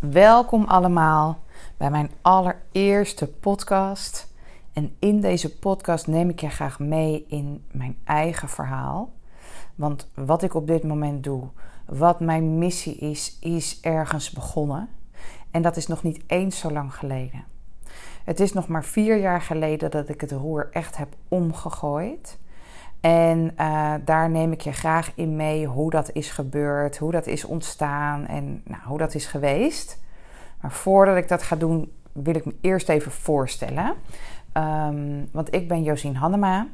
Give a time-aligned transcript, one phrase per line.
[0.00, 1.44] Welkom allemaal
[1.76, 4.32] bij mijn allereerste podcast.
[4.72, 9.12] En in deze podcast neem ik je graag mee in mijn eigen verhaal.
[9.74, 11.48] Want wat ik op dit moment doe,
[11.86, 14.88] wat mijn missie is, is ergens begonnen.
[15.50, 17.44] En dat is nog niet eens zo lang geleden.
[18.24, 22.38] Het is nog maar vier jaar geleden dat ik het roer echt heb omgegooid.
[23.00, 27.26] En uh, daar neem ik je graag in mee hoe dat is gebeurd, hoe dat
[27.26, 30.02] is ontstaan en nou, hoe dat is geweest.
[30.60, 33.94] Maar voordat ik dat ga doen, wil ik me eerst even voorstellen.
[34.54, 36.66] Um, want ik ben Josien Hannema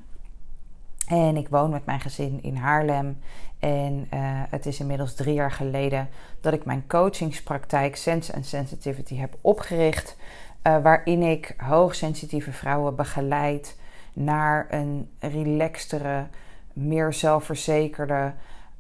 [1.07, 3.19] en ik woon met mijn gezin in Haarlem.
[3.59, 4.21] En uh,
[4.51, 6.09] het is inmiddels drie jaar geleden
[6.41, 10.17] dat ik mijn coachingspraktijk Sense and Sensitivity heb opgericht.
[10.63, 13.77] Uh, waarin ik hoogsensitieve vrouwen begeleid
[14.17, 16.27] naar een relaxtere,
[16.73, 18.33] meer zelfverzekerde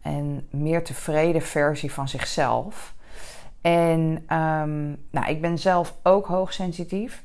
[0.02, 2.94] en meer tevreden versie van zichzelf.
[3.60, 4.00] En
[4.36, 7.22] um, nou, ik ben zelf ook hoogsensitief.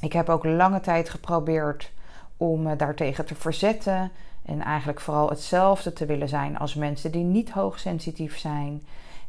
[0.00, 1.92] Ik heb ook lange tijd geprobeerd
[2.36, 4.10] om me daartegen te verzetten.
[4.44, 8.82] En eigenlijk vooral hetzelfde te willen zijn als mensen die niet hoogsensitief zijn.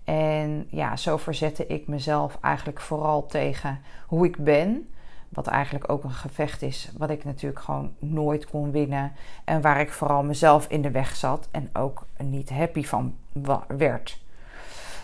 [0.04, 4.90] En ja, zo verzette ik mezelf eigenlijk vooral tegen hoe ik ben.
[5.38, 9.12] Wat eigenlijk ook een gevecht is, wat ik natuurlijk gewoon nooit kon winnen.
[9.44, 13.16] En waar ik vooral mezelf in de weg zat en ook niet happy van
[13.68, 14.20] werd.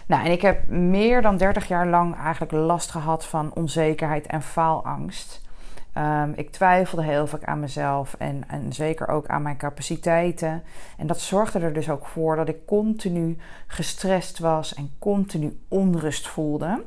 [0.05, 4.41] Nou, en ik heb meer dan 30 jaar lang eigenlijk last gehad van onzekerheid en
[4.41, 5.41] faalangst.
[5.97, 10.63] Um, ik twijfelde heel vaak aan mezelf en, en zeker ook aan mijn capaciteiten.
[10.97, 16.27] En dat zorgde er dus ook voor dat ik continu gestrest was en continu onrust
[16.27, 16.83] voelde.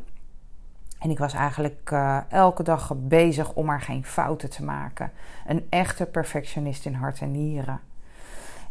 [0.98, 5.12] En ik was eigenlijk uh, elke dag bezig om maar geen fouten te maken.
[5.47, 7.80] Een echte perfectionist in hart en nieren.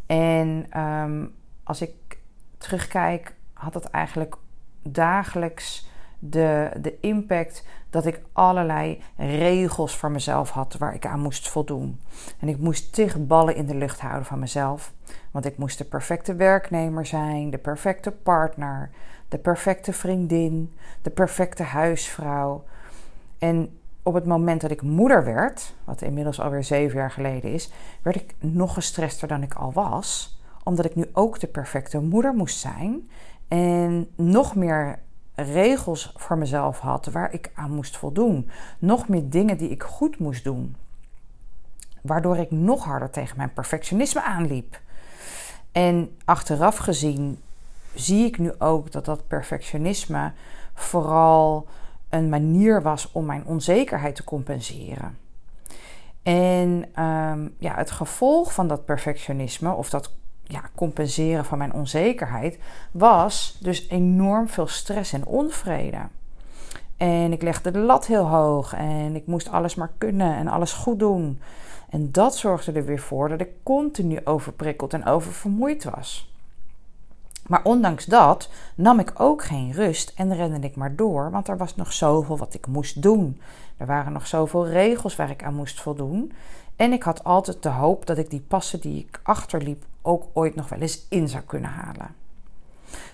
[0.05, 2.17] En um, als ik
[2.57, 4.35] terugkijk, had het eigenlijk
[4.81, 11.49] dagelijks de, de impact dat ik allerlei regels voor mezelf had waar ik aan moest
[11.49, 11.99] voldoen.
[12.39, 14.93] En ik moest tig ballen in de lucht houden van mezelf.
[15.31, 18.89] Want ik moest de perfecte werknemer zijn, de perfecte partner,
[19.29, 22.63] de perfecte vriendin, de perfecte huisvrouw.
[23.39, 27.71] En op het moment dat ik moeder werd, wat inmiddels alweer zeven jaar geleden is,
[28.01, 30.39] werd ik nog gestrester dan ik al was.
[30.63, 33.09] Omdat ik nu ook de perfecte moeder moest zijn.
[33.47, 34.99] En nog meer
[35.35, 38.49] regels voor mezelf had waar ik aan moest voldoen.
[38.79, 40.75] Nog meer dingen die ik goed moest doen.
[42.01, 44.79] Waardoor ik nog harder tegen mijn perfectionisme aanliep.
[45.71, 47.39] En achteraf gezien
[47.95, 50.31] zie ik nu ook dat dat perfectionisme
[50.73, 51.67] vooral
[52.09, 55.17] een manier was om mijn onzekerheid te compenseren.
[56.23, 60.13] En um, ja, het gevolg van dat perfectionisme, of dat
[60.43, 62.59] ja, compenseren van mijn onzekerheid,
[62.91, 66.07] was dus enorm veel stress en onvrede.
[66.97, 70.73] En ik legde de lat heel hoog en ik moest alles maar kunnen en alles
[70.73, 71.39] goed doen.
[71.89, 76.34] En dat zorgde er weer voor dat ik continu overprikkeld en oververmoeid was.
[77.47, 81.57] Maar ondanks dat nam ik ook geen rust en rende ik maar door, want er
[81.57, 83.41] was nog zoveel wat ik moest doen.
[83.77, 86.31] Er waren nog zoveel regels waar ik aan moest voldoen.
[86.75, 90.55] En ik had altijd de hoop dat ik die passen die ik achterliep ook ooit
[90.55, 92.15] nog wel eens in zou kunnen halen.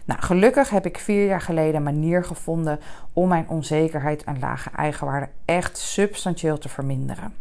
[0.05, 2.79] Nou, gelukkig heb ik vier jaar geleden een manier gevonden
[3.13, 7.33] om mijn onzekerheid en lage eigenwaarde echt substantieel te verminderen.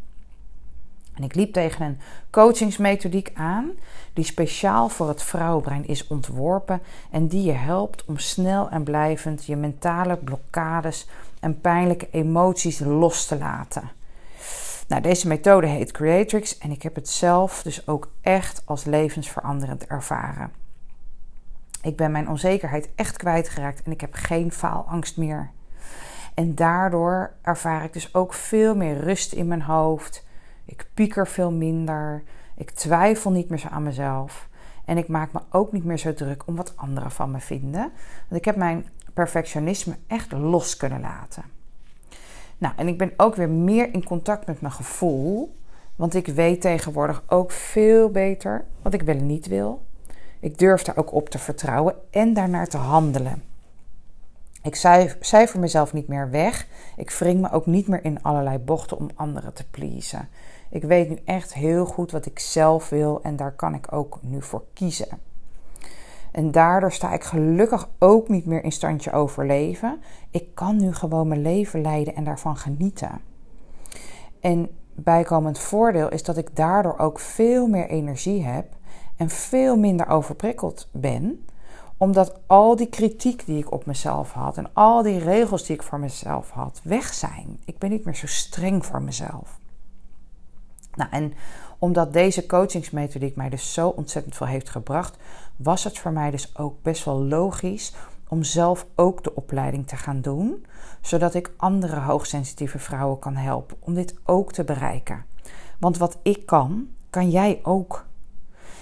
[1.14, 1.98] En ik liep tegen een
[2.30, 3.70] coachingsmethodiek aan
[4.12, 9.46] die speciaal voor het vrouwenbrein is ontworpen en die je helpt om snel en blijvend
[9.46, 11.08] je mentale blokkades
[11.40, 13.90] en pijnlijke emoties los te laten.
[14.88, 19.86] Nou, deze methode heet Creatrix en ik heb het zelf dus ook echt als levensveranderend
[19.86, 20.52] ervaren.
[21.82, 25.50] Ik ben mijn onzekerheid echt kwijtgeraakt en ik heb geen faalangst meer.
[26.34, 30.26] En daardoor ervaar ik dus ook veel meer rust in mijn hoofd.
[30.70, 32.22] Ik pieker veel minder.
[32.56, 34.48] Ik twijfel niet meer zo aan mezelf.
[34.84, 37.92] En ik maak me ook niet meer zo druk om wat anderen van me vinden.
[38.28, 41.42] Want ik heb mijn perfectionisme echt los kunnen laten.
[42.58, 45.56] Nou, en ik ben ook weer meer in contact met mijn gevoel.
[45.96, 49.86] Want ik weet tegenwoordig ook veel beter wat ik wel en niet wil.
[50.40, 53.42] Ik durf daar ook op te vertrouwen en daarnaar te handelen.
[54.62, 54.74] Ik
[55.20, 56.66] cijfer mezelf niet meer weg.
[56.96, 60.28] Ik wring me ook niet meer in allerlei bochten om anderen te pleasen.
[60.70, 64.18] Ik weet nu echt heel goed wat ik zelf wil en daar kan ik ook
[64.22, 65.18] nu voor kiezen.
[66.32, 70.02] En daardoor sta ik gelukkig ook niet meer in standje overleven.
[70.30, 73.20] Ik kan nu gewoon mijn leven leiden en daarvan genieten.
[74.40, 78.66] En bijkomend voordeel is dat ik daardoor ook veel meer energie heb
[79.16, 81.44] en veel minder overprikkeld ben,
[81.96, 85.82] Omdat al die kritiek die ik op mezelf had en al die regels die ik
[85.82, 87.60] voor mezelf had, weg zijn.
[87.64, 89.58] Ik ben niet meer zo streng voor mezelf.
[90.94, 91.34] Nou, en
[91.78, 95.16] omdat deze coachingsmethodiek mij dus zo ontzettend veel heeft gebracht,
[95.56, 97.94] was het voor mij dus ook best wel logisch
[98.28, 100.66] om zelf ook de opleiding te gaan doen,
[101.00, 105.24] zodat ik andere hoogsensitieve vrouwen kan helpen om dit ook te bereiken.
[105.78, 108.06] Want wat ik kan, kan jij ook.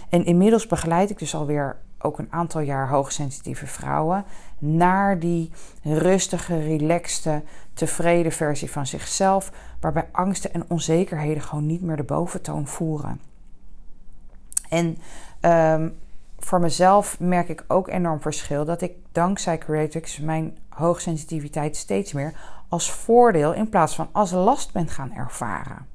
[0.09, 4.25] En inmiddels begeleid ik dus alweer ook een aantal jaar hoogsensitieve vrouwen
[4.59, 5.51] naar die
[5.83, 7.43] rustige, relaxte,
[7.73, 13.21] tevreden versie van zichzelf, waarbij angsten en onzekerheden gewoon niet meer de boventoon voeren.
[14.69, 14.99] En
[15.41, 15.99] um,
[16.39, 22.33] voor mezelf merk ik ook enorm verschil dat ik dankzij Creatix mijn hoogsensitiviteit steeds meer
[22.69, 25.87] als voordeel in plaats van als last ben gaan ervaren.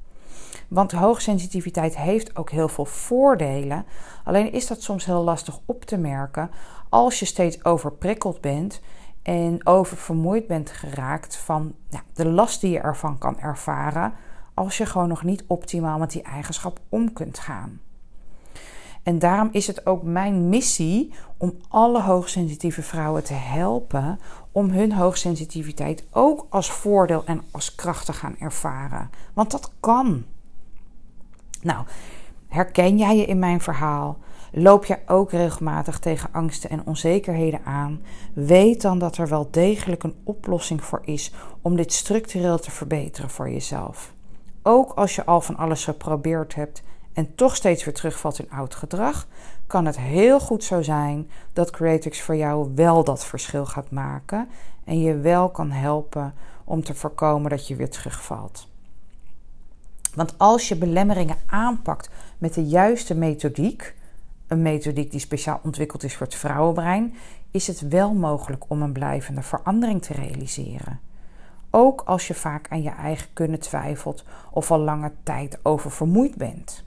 [0.68, 3.86] Want hoogsensitiviteit heeft ook heel veel voordelen.
[4.24, 6.50] Alleen is dat soms heel lastig op te merken
[6.90, 8.82] als je steeds overprikkeld bent
[9.22, 14.14] en oververmoeid bent geraakt van ja, de last die je ervan kan ervaren
[14.54, 17.82] als je gewoon nog niet optimaal met die eigenschap om kunt gaan.
[19.04, 24.20] En daarom is het ook mijn missie om alle hoogsensitieve vrouwen te helpen
[24.52, 29.10] om hun hoogsensitiviteit ook als voordeel en als kracht te gaan ervaren.
[29.34, 30.26] Want dat kan.
[31.64, 31.86] Nou,
[32.48, 34.18] herken jij je in mijn verhaal?
[34.52, 38.02] Loop je ook regelmatig tegen angsten en onzekerheden aan?
[38.34, 43.30] Weet dan dat er wel degelijk een oplossing voor is om dit structureel te verbeteren
[43.30, 44.14] voor jezelf.
[44.64, 46.84] Ook als je al van alles geprobeerd hebt
[47.14, 49.28] en toch steeds weer terugvalt in oud gedrag,
[49.68, 54.50] kan het heel goed zo zijn dat Creatix voor jou wel dat verschil gaat maken
[54.84, 56.34] en je wel kan helpen
[56.64, 58.68] om te voorkomen dat je weer terugvalt.
[60.14, 63.96] Want als je belemmeringen aanpakt met de juiste methodiek,
[64.48, 67.16] een methodiek die speciaal ontwikkeld is voor het vrouwenbrein,
[67.52, 71.00] is het wel mogelijk om een blijvende verandering te realiseren.
[71.70, 76.84] Ook als je vaak aan je eigen kunnen twijfelt of al lange tijd oververmoeid bent.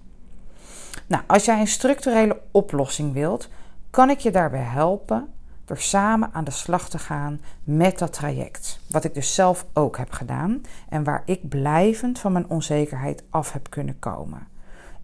[1.06, 3.48] Nou, als jij een structurele oplossing wilt,
[3.90, 5.28] kan ik je daarbij helpen
[5.66, 8.80] door samen aan de slag te gaan met dat traject.
[8.88, 13.52] Wat ik dus zelf ook heb gedaan en waar ik blijvend van mijn onzekerheid af
[13.52, 14.46] heb kunnen komen.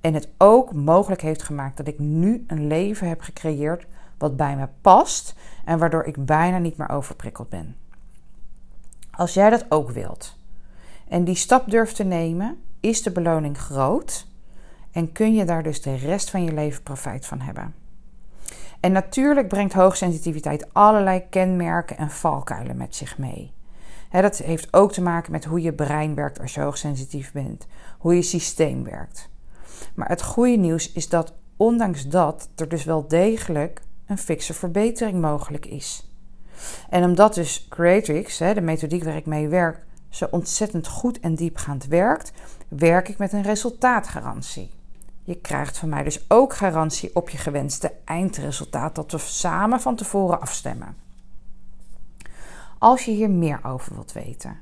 [0.01, 3.87] En het ook mogelijk heeft gemaakt dat ik nu een leven heb gecreëerd
[4.19, 7.77] wat bij me past en waardoor ik bijna niet meer overprikkeld ben.
[9.11, 10.37] Als jij dat ook wilt
[11.09, 14.27] en die stap durft te nemen, is de beloning groot
[14.93, 17.75] en kun je daar dus de rest van je leven profijt van hebben.
[18.83, 23.53] En natuurlijk brengt hoogsensitiviteit allerlei kenmerken en valkuilen met zich mee.
[24.11, 27.67] dat heeft ook te maken met hoe je brein werkt als je hoogsensitief bent,
[27.99, 29.29] hoe je systeem werkt.
[29.95, 35.21] Maar het goede nieuws is dat ondanks dat er dus wel degelijk een fikse verbetering
[35.21, 36.11] mogelijk is.
[36.91, 41.87] En omdat dus Creatrix, de methodiek waar ik mee werk, zo ontzettend goed en diepgaand
[41.87, 42.33] werkt,
[42.69, 44.71] werk ik met een resultaatgarantie.
[45.25, 49.97] Je krijgt van mij dus ook garantie op je gewenste eindresultaat dat we samen van
[49.97, 50.97] tevoren afstemmen.
[52.79, 54.59] Als je hier meer over wilt weten,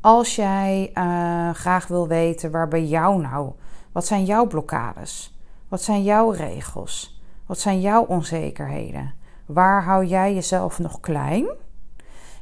[0.00, 3.52] als jij uh, graag wil weten waar bij jou nou,
[3.92, 5.38] wat zijn jouw blokkades?
[5.68, 7.22] Wat zijn jouw regels?
[7.46, 9.14] Wat zijn jouw onzekerheden?
[9.46, 11.46] Waar hou jij jezelf nog klein?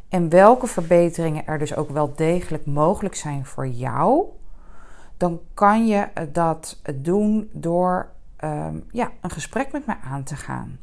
[0.08, 4.24] En welke verbeteringen er dus ook wel degelijk mogelijk zijn voor jou
[5.18, 10.78] dan kan je dat doen door ehm, ja, een gesprek met mij aan te gaan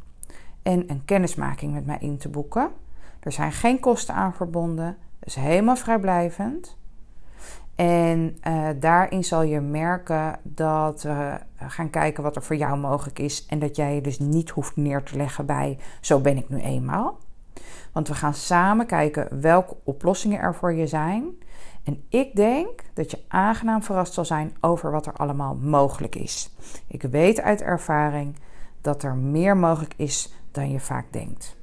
[0.65, 2.69] en een kennismaking met mij in te boeken.
[3.19, 6.77] Er zijn geen kosten aan verbonden, is helemaal vrijblijvend.
[7.75, 13.19] En uh, daarin zal je merken dat we gaan kijken wat er voor jou mogelijk
[13.19, 13.45] is.
[13.45, 16.57] En dat jij je dus niet hoeft neer te leggen bij zo ben ik nu
[16.59, 17.17] eenmaal.
[17.91, 21.25] Want we gaan samen kijken welke oplossingen er voor je zijn.
[21.85, 26.49] En ik denk dat je aangenaam verrast zal zijn over wat er allemaal mogelijk is.
[26.87, 28.35] Ik weet uit ervaring
[28.81, 31.55] dat er meer mogelijk is dan je vaak denkt.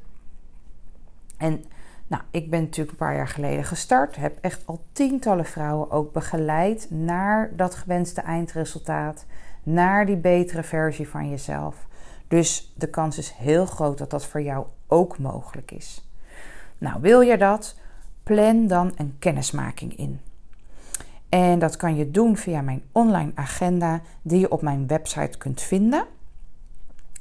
[1.37, 1.65] En
[2.07, 4.17] nou, ik ben natuurlijk een paar jaar geleden gestart.
[4.17, 9.25] Heb echt al tientallen vrouwen ook begeleid naar dat gewenste eindresultaat.
[9.63, 11.87] Naar die betere versie van jezelf.
[12.29, 16.09] Dus de kans is heel groot dat dat voor jou ook mogelijk is.
[16.79, 17.77] Nou, wil je dat?
[18.23, 20.21] Plan dan een kennismaking in.
[21.29, 25.61] En dat kan je doen via mijn online agenda die je op mijn website kunt
[25.61, 26.07] vinden.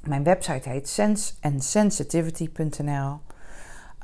[0.03, 3.19] Mijn website heet senseandsensitivity.nl.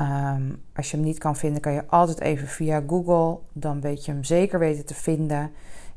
[0.01, 3.39] Um, als je hem niet kan vinden, kan je altijd even via Google.
[3.53, 5.51] Dan weet je hem zeker weten te vinden.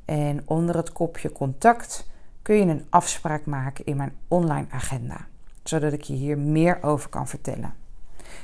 [0.04, 2.08] En onder het kopje contact
[2.42, 5.26] kun je een afspraak maken in mijn online agenda.
[5.62, 7.79] Zodat ik je hier meer over kan vertellen.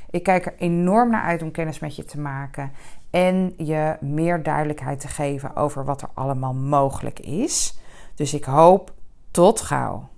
[0.09, 2.71] Ik kijk er enorm naar uit om kennis met je te maken
[3.09, 7.79] en je meer duidelijkheid te geven over wat er allemaal mogelijk is.
[8.15, 8.93] Dus ik hoop
[9.31, 10.09] tot gauw.